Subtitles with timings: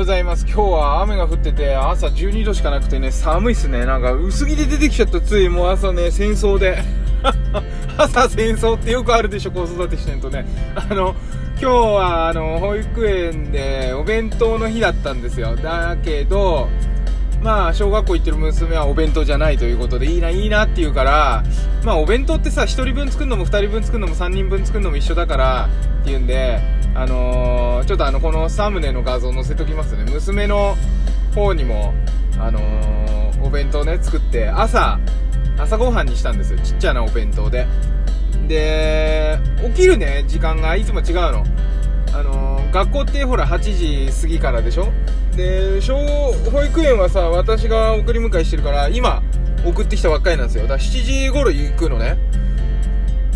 [0.00, 0.46] ございます。
[0.46, 3.84] 今日は雨が降ってて、朝12度しかなくてね、寒いっすね。
[3.84, 5.50] なんか、薄着で出てきちゃった、つい。
[5.50, 6.82] もう朝ね、戦争で。
[7.98, 10.46] 朝戦争ってよくあるでしょ、子育てしてんとね。
[10.74, 11.14] あの、
[11.60, 15.54] 今日は、あの、保育園でお弁当の日だったんですよ。
[15.54, 16.70] だけど、
[17.42, 21.42] まあ、小学校行ってる娘はお弁当じゃないということで、いいな、いいなって言うから、
[21.84, 25.68] まあ、お弁当ってさ、1人分作るのも2人分作るのも3人分作るのも一緒だから、
[26.02, 26.60] っていうんで、
[26.94, 30.04] あのー、ちょっとあの、このサムネの画像載せときますね。
[30.10, 30.76] 娘の
[31.34, 31.94] 方にも、
[32.38, 34.98] あのー、お弁当ね、作って、朝、
[35.58, 36.58] 朝ごはんにしたんですよ。
[36.58, 37.66] ちっちゃなお弁当で。
[38.48, 39.38] で、
[39.74, 41.44] 起きるね、時間がいつも違うの。
[42.72, 44.88] 学校ってほら8時過ぎからでしょ？
[45.36, 49.22] で、小、保育園はさ、私が送り迎えしてるから、今、
[49.64, 50.62] 送ってきたばっかりなんですよ。
[50.62, 52.16] だから7時頃行くのね。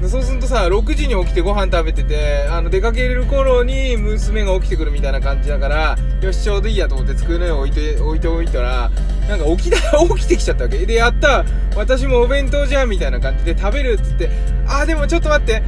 [0.06, 8.90] そうするとさ、6時に起きてご飯食べてて、あの、出かける頃に娘が起きてくるみたいな感じだから、よし、ちょうどいいやと思って机の上置いて、置いておいたら、
[9.28, 10.78] なんか起き、 起きてきちゃったわけ。
[10.84, 11.44] で、やった
[11.74, 14.28] 私もお弁当じゃんみたいな感じで食べるっつって、
[14.68, 15.62] あ、でもちょっと待って、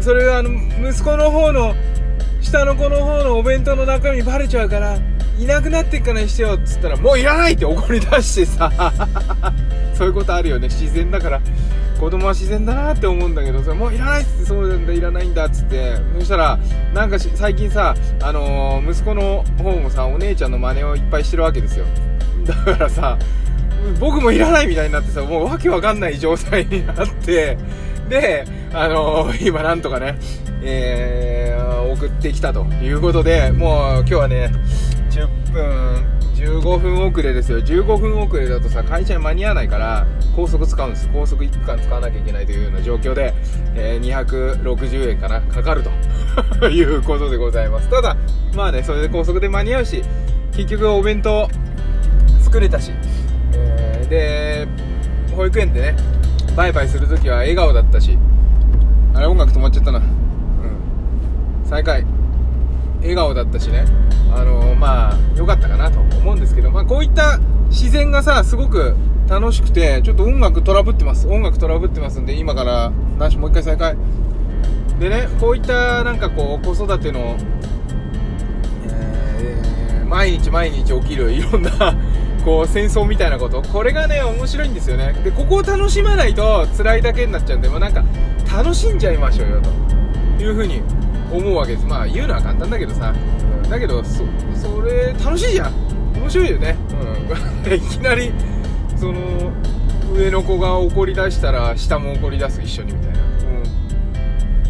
[0.00, 0.50] それあの、
[0.88, 1.74] 息子の方の、
[2.52, 4.98] 下の子の方のお弁当の中身バレちゃうから、
[5.38, 8.70] いなくなってっからにしてよっつったら、もういらないって怒り出してさ、
[9.96, 11.40] そういうことあるよね、自然だから。
[11.98, 16.58] 子供は自然だなって思うんだけど、それもういらないっつって、そうなんだ、いらないんだっつって、そしたら、
[16.92, 21.86] なんか最近さ、あのー、息子の方もさ、お姉ちゃんの真似をいっぱいしてるわけですよ。
[22.44, 23.16] だからさ、
[23.98, 27.56] 僕もいらないみたいになってさ、もうわけわかんない状態になって、
[28.10, 30.18] で、あのー、今なんとかね、
[30.64, 31.21] えー、
[32.02, 34.50] 送ってきたということで、もう今日はね、
[35.10, 37.60] 10分、15分遅れですよ。
[37.60, 41.08] 15分遅れだとさ、会社に間に合わないから、高速使うんです。
[41.12, 43.32] 高速1区間使わなきゃいけないというような状況で、
[43.76, 45.84] えー、260円かな、かかる
[46.58, 47.88] ということでございます。
[47.88, 48.16] ただ、
[48.56, 50.02] まあね、それで高速で間に合うし、
[50.50, 51.48] 結局お弁当
[52.40, 52.90] 作れたし、
[53.54, 54.66] えー、で、
[55.36, 55.96] 保育園でね、
[56.56, 58.18] バイバイするときは笑顔だったし、
[59.14, 60.02] あれ音楽止まっちゃったな。
[61.72, 62.04] 再開。
[63.00, 63.86] 笑顔だったしね、
[64.30, 67.38] あのー、まあ、良かったかなと思うんですけど、まあ、こういった
[67.70, 68.94] 自然がさ、すごく
[69.26, 71.26] 楽しくて、ちょっと音楽トラブってます。
[71.26, 73.96] 音楽トラブってますんで、今から、なし、もう一回再開。
[75.00, 77.36] でね、こういったなんかこう、子育ての、
[78.88, 81.70] えー、毎日毎日起きるいろんな
[82.44, 83.62] こう、戦争みたいなこと。
[83.62, 85.14] これがね、面白いんですよね。
[85.24, 88.04] で、ここを楽しまないと辛いだけになっちゃうんで、もうなんか、
[88.54, 89.62] 楽しんじゃいましょうよ、
[90.36, 90.82] というふうに
[91.32, 91.86] 思うわけです。
[91.86, 93.14] まあ言うのは簡単だけどさ、
[93.64, 94.22] うん、だけどそ
[94.82, 95.92] れ楽しいじゃん。
[96.22, 96.76] 面白いよね、
[97.66, 98.32] うん、 いきなり
[98.96, 99.52] その
[100.14, 103.18] 上の子が怒り出したら下も怒り出す一緒にみたいな、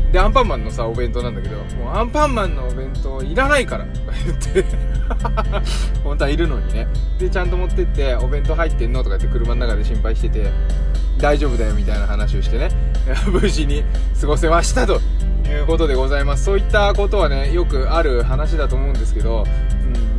[0.05, 3.85] うん、でアンパンマンのさお弁当なんだけどもうアンパンマンのお弁当いらないから。
[3.85, 4.65] とか言って。
[6.03, 6.87] 本当はいるのにね。
[7.19, 10.51] でちゃんと持ってってお弁当入ってんのとか言って車の中で心配してて
[11.19, 12.71] 大丈夫だよみたいな話をしてね。
[13.31, 13.85] 無事に
[14.19, 15.01] 過ごせましたと。
[15.51, 16.45] いうことでございます。
[16.45, 19.45] そういったことはね、よくある話だと思うんですけど、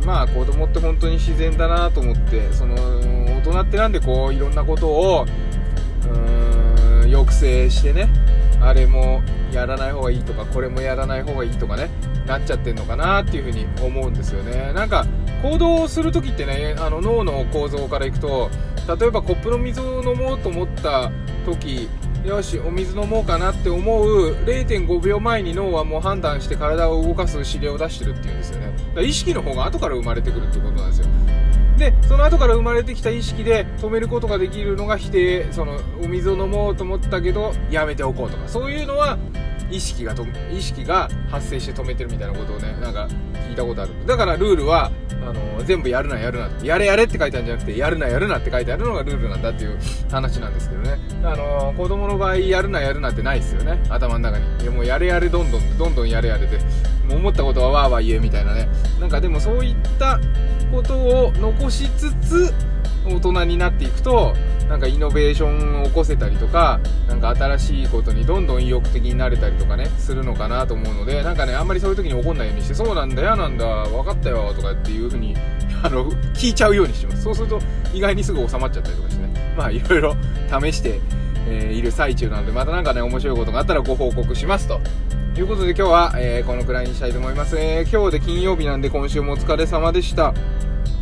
[0.00, 5.26] うん、まあ子供って本当に自然だなと思って、その、大人ってなんでこう、いろんなことを、
[6.06, 8.08] うん、抑制してね、
[8.60, 11.90] あれもやらない方がいいとか、これもやらない方がいいとかね、
[12.26, 14.72] なっちゃってんのかなっていうふうに思うんですよね。
[14.72, 15.06] なんか、
[15.42, 18.50] 行動するときってね、あの脳の構造からいくと、
[18.98, 21.10] 例えばコップの水を飲もうと思った
[21.44, 21.88] 時
[22.24, 28.66] よしお水飲もうかなって思う0.5秒前に脳はもう判断して体を動かす指令を出してるっていうんですよね。
[28.66, 31.06] だから意識の方が後から生まれてくるってことなんですよ。
[31.76, 35.52] でその後から生まれてきた意識で止めることができるのが否定。
[35.52, 38.48] そのお水を飲もうと思ったけどやめておこうとか。
[38.48, 39.18] そういうのは
[39.74, 43.08] 意識がと意識が発生して止めてるみたいなことをねなんか
[43.48, 43.90] 聞いたことある。
[44.06, 49.78] だからルールはあの全部やるなやるなやれやれって書いてあるんじゃなくてやるなやるなって書いてあるのがルールなんだっていう
[50.10, 50.98] 話なんですけどね。
[51.24, 53.82] あの子供の場合やるなやるなってないですよね。
[53.88, 54.62] 頭の中に。
[54.62, 56.58] いやもうやれやれどんどんどんどんやれやれで。
[57.08, 58.68] もう思ったことはわーわー言えみたいなね。
[59.00, 60.20] なんかでもそういった
[60.70, 62.54] ことを残しつつ
[63.04, 64.34] 大人になっていくと
[64.68, 75.36] なんかイノベーションを起こせたりとかなんか新しいことにどんどん意欲的になれたりとかねするのかなと思うのでなんかねあんまりそういう時に怒んないようにしてそうなんだ嫌なんだ分かったよとかっていう風に
[75.82, 77.22] あの聞いちゃうようにしてます。
[77.22, 77.60] そうすると
[77.92, 79.54] 意外にすぐ収まっちゃったりとかしてね。
[79.56, 80.16] まあいろいろ
[80.60, 80.98] 試して、
[81.46, 84.80] えー、いる最中なのでまた何かね面白いことがあったらご報告しますと。
[85.34, 90.32] ということで今日は、えー、このくらいにしたいと思います、えー、今日で金曜日なんで今週もお疲れ様でした。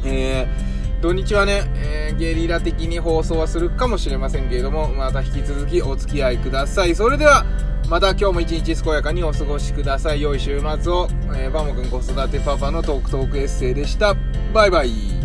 [0.05, 0.72] えー
[1.03, 6.95] 土日はね、えー、ゲリラ的に放送はするかもしれませんけれども、また引き続きお付き合いください。
[6.95, 7.45] それでは、
[7.89, 10.23] また今日も一日健やかにお過ごしください。
[10.23, 14.15] 良い週末を、えー、バモくん子育てパパのトークトークエッセイでした。
[14.55, 15.22] バイバイ。